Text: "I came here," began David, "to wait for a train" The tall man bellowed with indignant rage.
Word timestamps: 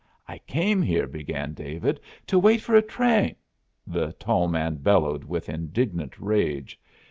"I 0.27 0.39
came 0.39 0.81
here," 0.81 1.05
began 1.05 1.53
David, 1.53 1.99
"to 2.25 2.39
wait 2.39 2.59
for 2.61 2.73
a 2.75 2.81
train" 2.81 3.35
The 3.95 4.13
tall 4.13 4.47
man 4.47 4.77
bellowed 4.77 5.23
with 5.23 5.47
indignant 5.47 6.17
rage. 6.19 6.79